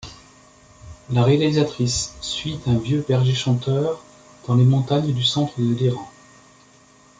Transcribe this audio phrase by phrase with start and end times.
[1.11, 4.03] La réalisatrice suit un vieux berger chanteur
[4.47, 6.09] dans les montagnes du centre de l'Iran.